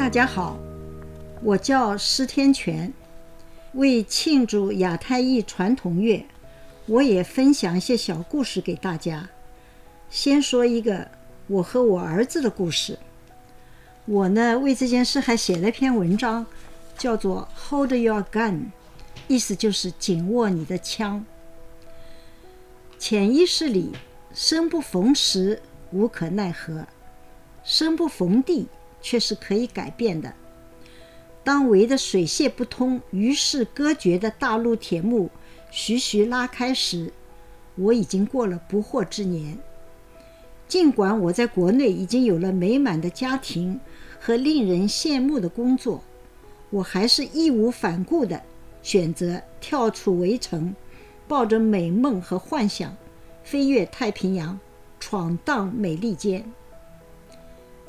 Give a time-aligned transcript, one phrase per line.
[0.00, 0.58] 大家好，
[1.42, 2.90] 我叫施天全。
[3.74, 6.24] 为庆祝亚太裔传统月，
[6.86, 9.28] 我也分享一些小故事给大家。
[10.08, 11.06] 先说一个
[11.48, 12.98] 我和我儿子的故事。
[14.06, 16.46] 我呢，为这件事还写了篇文章，
[16.96, 18.70] 叫做 “Hold Your Gun”，
[19.28, 21.26] 意思就是紧握你的枪。
[22.98, 23.92] 潜意识里，
[24.32, 25.60] 生不逢时，
[25.92, 26.86] 无可奈何；
[27.62, 28.66] 生不逢地。
[29.00, 30.32] 却是可以改变的。
[31.42, 35.30] 当围得水泄不通、与世隔绝的大陆铁幕
[35.70, 37.12] 徐徐拉开时，
[37.76, 39.58] 我已经过了不惑之年。
[40.68, 43.80] 尽管我在国内已经有了美满的家庭
[44.20, 46.02] 和令人羡慕的工作，
[46.68, 48.40] 我还是义无反顾地
[48.82, 50.74] 选择跳出围城，
[51.26, 52.96] 抱着美梦和幻想，
[53.42, 54.60] 飞越太平洋，
[55.00, 56.44] 闯荡美利坚。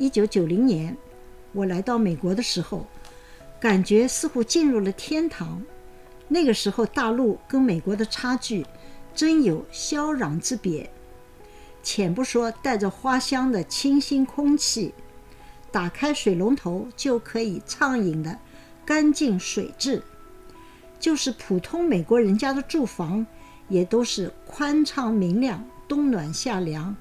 [0.01, 0.97] 一九九零年，
[1.51, 2.87] 我来到美国的时候，
[3.59, 5.61] 感觉似乎进入了天堂。
[6.27, 8.65] 那个时候，大陆跟美国的差距
[9.13, 10.89] 真有霄壤之别。
[11.83, 14.91] 且不说带着花香的清新空气，
[15.71, 18.39] 打开水龙头就可以畅饮的
[18.83, 20.01] 干净水质，
[20.99, 23.23] 就是普通美国人家的住房，
[23.69, 26.95] 也都是宽敞明亮，冬暖夏凉，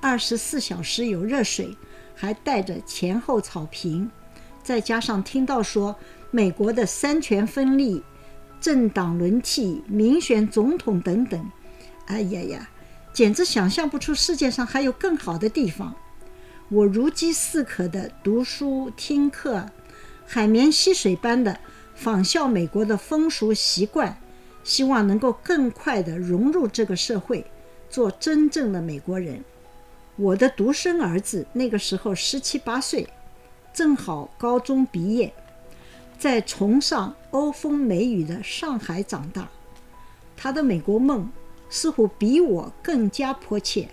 [0.00, 1.76] 二十四小时有热水。
[2.14, 4.10] 还带着前后草坪，
[4.62, 5.94] 再加上听到说
[6.30, 8.02] 美国的三权分立、
[8.60, 11.50] 政党轮替、民选总统等等，
[12.06, 12.70] 哎呀呀，
[13.12, 15.94] 简直想象不出世界上还有更好的地方。
[16.70, 19.68] 我如饥似渴地读书听课，
[20.26, 21.58] 海绵吸水般的
[21.94, 24.16] 仿效美国的风俗习惯，
[24.64, 27.44] 希望能够更快地融入这个社会，
[27.90, 29.44] 做真正的美国人。
[30.16, 33.08] 我的独生儿子那个时候十七八岁，
[33.72, 35.32] 正好高中毕业，
[36.18, 39.48] 在崇尚欧风美雨的上海长大。
[40.36, 41.28] 他的美国梦
[41.68, 43.88] 似乎比我更加迫切，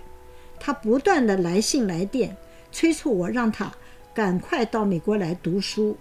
[0.59, 2.38] 他不断地来信来电，
[2.72, 3.72] 催促我让他
[4.13, 5.97] 赶快到美国来读书。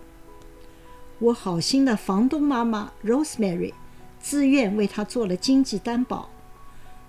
[1.18, 3.72] 我好心的房东妈妈 Rosemary
[4.20, 6.28] 自愿为他做了经济担保。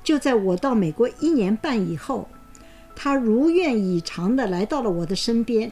[0.02, 2.28] 就在我到美国一年半以后，
[3.04, 5.72] 他如愿以偿地来到了我的身边，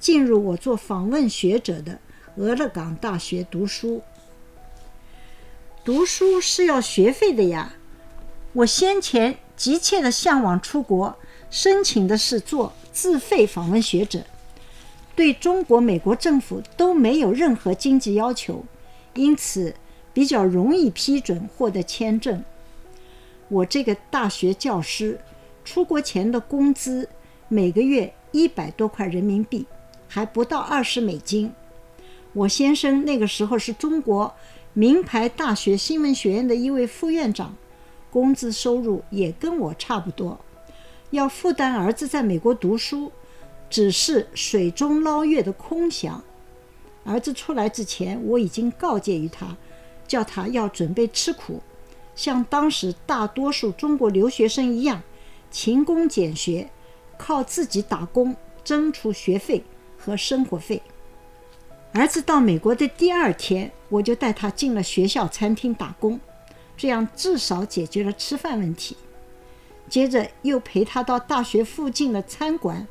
[0.00, 2.00] 进入我做访问学者的
[2.36, 4.02] 俄勒冈大学读书。
[5.84, 7.76] 读书是要学费的呀！
[8.54, 11.16] 我先前急切地向往出国，
[11.48, 14.24] 申请的是做自费访问学者，
[15.14, 18.64] 对中国、美国政府都没有任何经济要求，
[19.14, 19.76] 因此
[20.12, 22.42] 比较容易批准获得签证。
[23.46, 25.20] 我这个大学教师。
[25.64, 27.08] 出国前的工资
[27.48, 29.66] 每个月一百多块人民币，
[30.06, 31.52] 还不到二十美金。
[32.32, 34.32] 我先生那个时候是中国
[34.72, 37.56] 名牌大学新闻学院的一位副院长，
[38.10, 40.38] 工资收入也跟我差不多。
[41.10, 43.10] 要负担儿子在美国读书，
[43.70, 46.22] 只是水中捞月的空想。
[47.04, 49.56] 儿子出来之前，我已经告诫于他，
[50.08, 51.62] 叫他要准备吃苦，
[52.16, 55.02] 像当时大多数中国留学生一样。
[55.54, 56.68] 勤工俭学，
[57.16, 58.34] 靠自己打工
[58.64, 59.62] 挣出学费
[59.96, 60.82] 和生活费。
[61.92, 66.18] 儿子到美国的第二天，我就带他进了学校餐厅打工，
[66.76, 68.96] 这样至少解决了吃饭问题。
[69.88, 72.88] 接着又陪他到大学附近的餐馆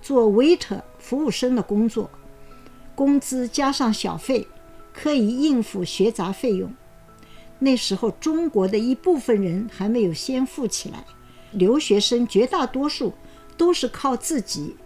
[0.00, 2.08] 做 waiter 服务生的工作，
[2.94, 4.46] 工资加上小费，
[4.92, 6.72] 可以应付学杂费用。
[7.58, 11.04] 那时候中国的一部分人还没有先富起来。
[11.52, 13.12] 留学生绝大多数
[13.56, 14.76] 都是靠自己，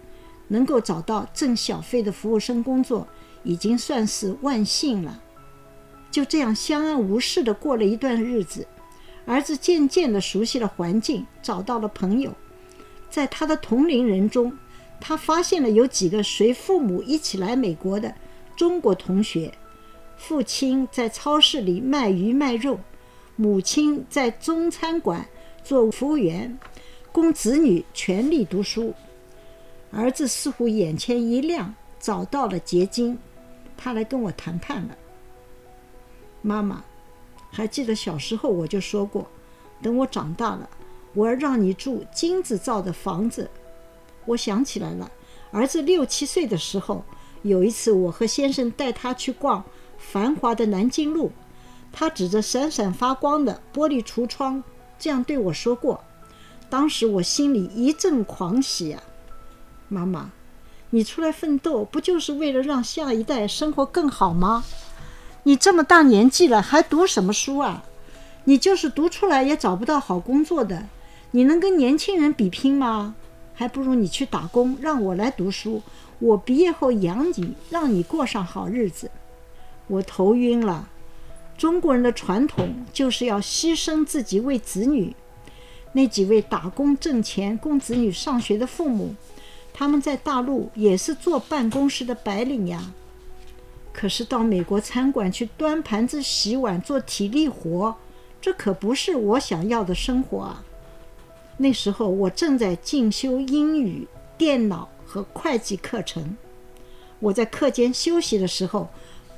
[0.49, 3.07] 能够找到挣小费的服务生工作，
[3.43, 5.21] 已经算是万幸了。
[6.11, 8.67] 就这样相安无事地过了一段日子，
[9.27, 12.33] 儿子渐渐地熟悉了环境，找到了朋友。
[13.09, 14.57] 在他的同龄人中，
[15.01, 18.15] 他发现了有几个随父母一起来美国的
[18.57, 19.53] 中国同学，
[20.17, 22.79] 父亲在超市里卖鱼卖肉，
[23.37, 25.27] 母亲在中餐馆。
[25.63, 26.59] 做服务员，
[27.13, 28.95] 供子女全力读书。
[29.93, 33.19] 儿子似乎眼前一亮，找到了结晶，
[33.77, 34.97] 他来跟我谈判了。
[36.43, 36.85] 妈妈，
[37.51, 39.29] 还记得小时候我就说过，
[39.83, 40.69] 等我长大了，
[41.15, 43.51] 我要让你住金子造的房子。
[44.27, 45.11] 我想起来了，
[45.51, 47.05] 儿子六七岁的时候，
[47.43, 49.65] 有一次我和先生带他去逛
[49.99, 51.33] 繁华的南京路，
[51.91, 54.63] 他指着闪闪发光的玻璃橱窗。
[55.01, 56.05] 这样对我说过，
[56.69, 59.03] 当时我心里一阵狂喜啊！
[59.89, 60.31] 妈妈，
[60.91, 64.63] 你出来奋斗，不就是为了让下一代生活更好吗？
[65.45, 67.83] 你这么大年纪了，还读什么书啊？
[68.45, 70.85] 你就是读出来也找不到好工作的，
[71.31, 73.15] 你能跟年轻人比拼吗？
[73.55, 75.83] 还不如你去打工，让我来读书，
[76.19, 79.11] 我毕业后养你，让你过上好日子。
[79.87, 80.89] 我头晕了。
[81.61, 85.15] 中国人的传统就是要牺牲自己为子女。
[85.93, 89.15] 那几位打工挣钱供子女上学的父母，
[89.71, 92.95] 他们在大陆也是坐办公室的白领呀。
[93.93, 97.95] 可是到美国餐馆去端盘子、洗碗、做体力活，
[98.41, 100.65] 这可不是我想要的生活啊。
[101.59, 104.09] 那时候我正在进修英语、
[104.39, 106.39] 电脑和会计课程。
[107.19, 108.89] 我在课间休息的时候，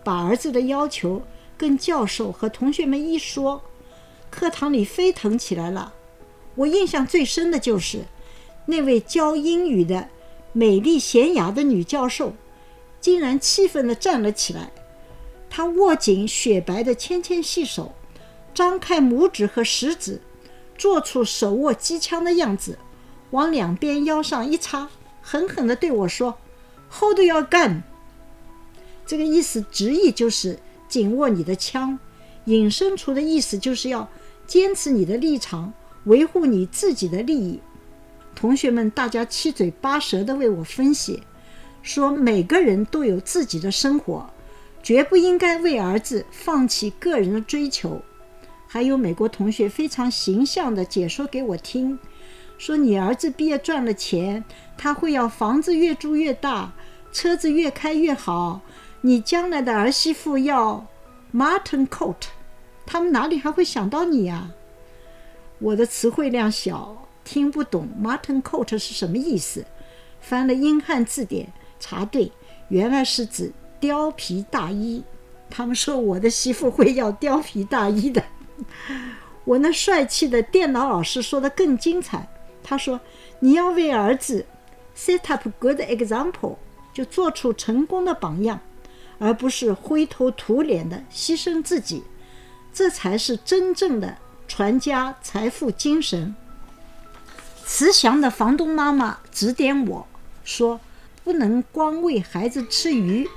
[0.04, 1.20] 把儿子的要求
[1.56, 3.62] 跟教授和同学们一说，
[4.30, 5.94] 课堂里沸腾起来了。
[6.54, 8.04] 我印象最深的就是
[8.66, 10.08] 那位教英语的
[10.52, 12.34] 美丽娴雅的女教授，
[13.00, 14.70] 竟然气愤地站了起来。
[15.48, 17.94] 她握紧雪白的纤纤细手，
[18.54, 20.20] 张开拇指和食指。
[20.78, 22.76] 做出手握机枪的样子，
[23.30, 24.88] 往两边腰上一插，
[25.20, 26.36] 狠狠地对我说
[26.90, 27.82] ：“Hold your gun。”
[29.06, 30.58] 这个意思直译就是
[30.92, 31.98] 紧握你的枪，
[32.44, 34.06] 引申出的意思就是要
[34.46, 35.72] 坚持你的立场，
[36.04, 37.58] 维护你自己的利益。
[38.34, 41.22] 同学们大家七嘴八舌地为我分析，
[41.80, 44.28] 说每个人都有自己的生活，
[44.82, 48.02] 绝不应该为儿子放弃个人的追求。
[48.68, 51.98] 还有美国同学非常形象地解说给我听，
[52.58, 54.44] 说你儿子毕业赚了钱，
[54.76, 56.74] 他会要房子越住越大，
[57.10, 58.60] 车子越开越好。
[59.04, 60.86] 你将来的儿媳妇要
[61.34, 62.14] mutton coat，
[62.86, 64.50] 他们哪里还会想到你呀？
[65.58, 69.64] 我的词汇量小，听不懂 mutton coat 是什么意思。
[70.20, 72.30] 翻了英汉字典，查对，
[72.68, 75.02] 原来是指貂皮大衣。
[75.50, 78.22] 他们说我的媳妇会要貂皮大衣的。
[79.44, 82.28] 我那帅气的电脑老师说的更精彩。
[82.62, 83.00] 他说
[83.40, 84.46] ：“你要为儿子
[84.96, 86.54] set up good example，
[86.94, 88.60] 就做出成功的榜样，
[89.22, 92.02] 而不是灰头土脸的牺牲自己，
[92.74, 96.34] 这才是真正的传家财富精神。”
[97.64, 100.04] 慈祥的房东妈妈指点我
[100.44, 100.80] 说
[101.22, 103.28] ：“不能光喂孩子吃鱼。”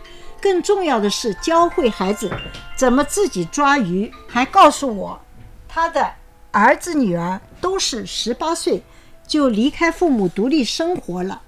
[0.41, 2.31] 更重要的是教会孩子
[2.75, 5.21] 怎么自己抓鱼，还告诉我，
[5.67, 6.13] 他的
[6.51, 8.83] 儿子女儿都是十八岁
[9.25, 11.41] 就离开父母独立生活了。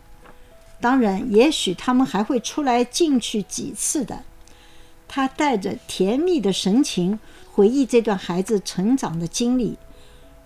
[0.80, 4.24] 当然，也许他们还会出来进去几次的。
[5.08, 7.20] 他带着甜蜜的神情
[7.52, 9.78] 回忆这段孩子成长的经历，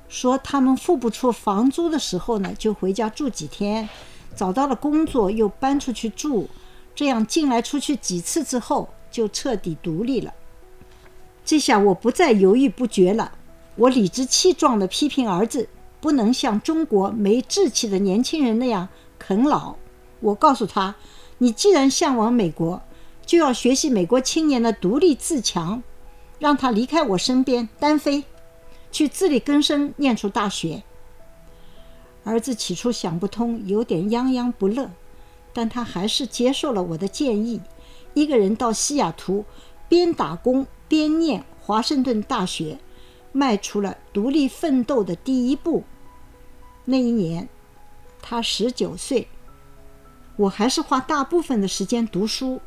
[0.08, 3.90] 说他们付不出房租的时候呢，就回家住几天，
[4.36, 6.48] 找到了工作又搬出去住。
[6.94, 10.34] 这样进来出去几次之后，就彻底独立了。
[11.44, 13.32] 这下我不再犹豫不决了，
[13.76, 15.68] 我理直气壮地批评儿子
[16.00, 18.88] 不能像中国没志气的年轻人那样
[19.18, 19.76] 啃老。
[20.20, 20.94] 我告诉他
[21.40, 22.82] ：“你既然向往美国，
[23.32, 25.82] 就要学习美国青年的独立自强，
[26.38, 28.26] 让他离开我身边单飞，
[28.92, 30.84] 去自力更生，念出大学。”
[32.26, 34.92] 儿子起初想不通，有点泱泱不乐。
[35.54, 37.62] 但他还是接受了我的建议，
[38.14, 39.46] 一个人到西雅图，
[39.88, 42.80] 边打工边念华盛顿大学，
[43.32, 45.86] 迈出了独立奋斗的第一步。
[46.84, 47.48] 那一年，
[48.22, 49.30] 他十九岁，
[50.36, 52.60] 我还是花大部分的时间读书，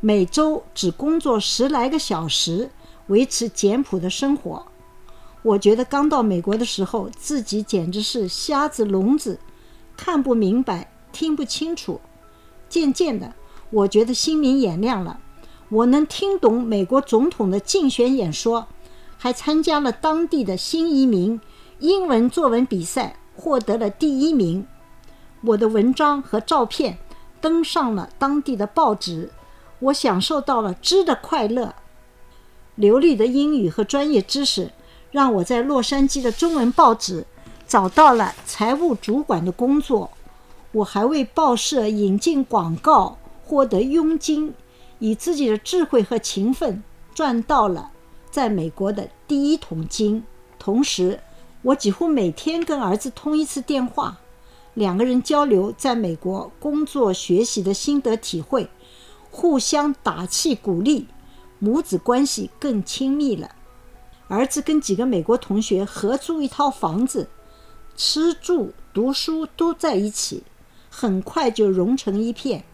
[0.00, 2.70] 每周只工作十来个小时，
[3.06, 4.66] 维持简朴的生活。
[5.42, 9.38] 我觉得刚到美国的时候，自己简直是瞎子聋子，
[9.96, 12.00] 看不明白，听不清楚。
[12.68, 13.34] 渐渐的，
[13.70, 15.20] 我觉得心明眼亮了。
[15.68, 18.66] 我能听懂美国总统的竞选演说，
[19.16, 21.40] 还参加了当地的新移民
[21.78, 24.66] 英文作文比赛，获得了第一名。
[25.42, 26.98] 我的文章和照片
[27.40, 29.30] 登上了当地的报纸，
[29.78, 31.74] 我享受到了知的快乐。
[32.74, 34.70] 流利的英语和专业知识，
[35.10, 37.24] 让我在洛杉矶的中文报纸
[37.66, 40.10] 找到了财务主管的工作。
[40.72, 44.52] 我还为报社引进广告，获得佣金，
[44.98, 46.82] 以自己的智慧和勤奋
[47.14, 47.90] 赚到了
[48.30, 50.22] 在美国的第一桶金。
[50.58, 51.20] 同时，
[51.62, 54.18] 我几乎每天跟儿子通一次电话，
[54.74, 58.68] 两个人交流在美国工作学习的心得体会，
[59.38, 61.08] 互相打气鼓励，
[61.58, 63.50] 母子关系更亲密了。
[64.28, 67.28] 儿子跟几个美国同学合租一套房子，
[67.94, 70.44] 吃住读书都在一起。
[70.88, 72.64] 很快就融成一片。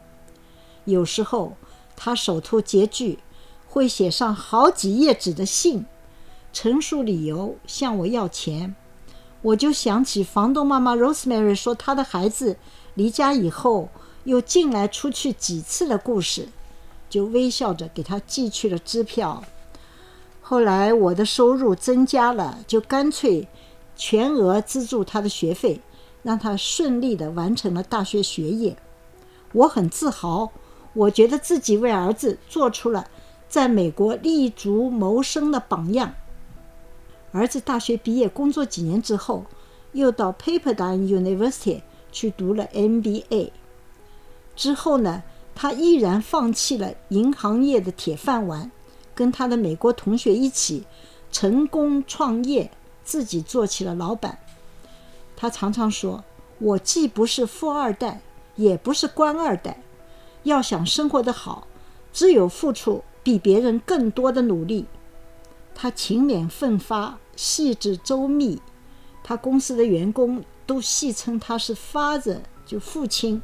[0.85, 1.57] 有时候
[1.97, 3.19] 他手头拮据，
[3.66, 5.85] 会写上好几页纸的信，
[6.52, 8.76] 陈述理由向我要钱。
[9.42, 12.57] 我就想起房东妈妈 Rosemary 说她的孩子
[12.95, 13.88] 离家以后
[14.25, 16.49] 又进来出去几次的故事，
[17.11, 19.43] 就微笑着给他寄去了支票。
[20.41, 23.49] 后来我的收入增加了，就干脆
[23.97, 25.81] 全额资助他的学费，
[26.23, 28.76] 让他顺利地完成了大学学业。
[29.52, 30.52] 我很自豪，
[30.95, 33.09] 我觉得自己为儿子做出了
[33.49, 36.14] 在美国立足谋生的榜样。
[37.33, 39.47] 儿子大学毕业工作几年之后，
[39.93, 43.50] 又到 Pepperdine University 去读了 MBA。
[44.62, 45.25] 之后呢，
[45.57, 48.71] 他毅然放弃了银行业的铁饭碗。
[49.12, 50.85] 跟他的美国同学一起
[51.33, 52.71] 成功创业，
[53.02, 54.38] 自己做起了老板。
[55.37, 56.23] 他常常说
[56.61, 58.21] ：“我既不是富二代，
[58.54, 59.83] 也不是官二代。
[60.45, 61.66] 要想生活得好，
[62.12, 64.87] 只有付出比别人更多的努力。”
[65.75, 68.62] 他勤勉奋发，细致周密。
[69.25, 73.42] 他公司的员工都戏称他是 “father”，就父亲。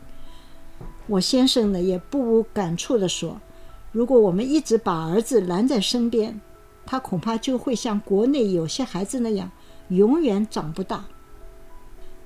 [1.08, 3.40] 我先生呢，也不无感触地说。
[3.92, 6.40] 如果我们一直把儿子拦在身边，
[6.84, 9.50] 他恐怕就会像国内有些孩子那样，
[9.88, 11.06] 永远长不大。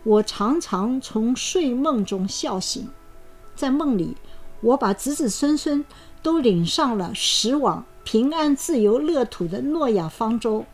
[0.03, 2.89] 我常常从睡梦中笑醒，
[3.55, 4.17] 在梦里，
[4.61, 5.85] 我把子子孙孙
[6.21, 10.65] 都领上了驶往平安、自由、乐土的诺亚方舟。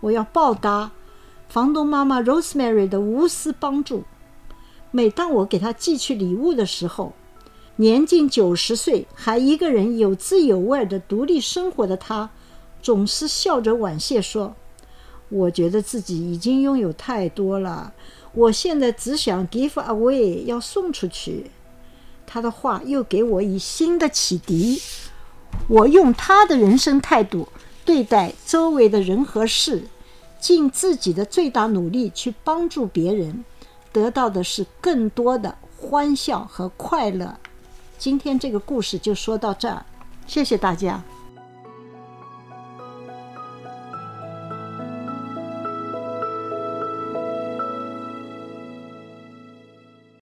[0.00, 0.90] 我要报答
[1.48, 4.04] 房东妈妈 Rosemary 的无私帮助。
[4.90, 7.14] 每当我给她寄去礼物的时候，
[7.76, 12.30] 年近九十岁还一个人有滋有味的独立生活的他，
[12.82, 14.54] 总是笑着婉谢说
[15.30, 17.94] ：“我觉得自己已经拥有太多了，
[18.34, 21.50] 我现在只想 give away，要送出去。”
[22.26, 24.80] 他的话又给我以新的启迪。
[25.68, 27.48] 我用他的人生态度
[27.84, 29.84] 对待周围的人和事，
[30.38, 33.44] 尽自己的最大努力去帮助别人，
[33.92, 37.38] 得到的是更多的欢笑和快乐。
[38.02, 39.80] 今天这个故事就说到这儿，
[40.26, 41.00] 谢谢大家。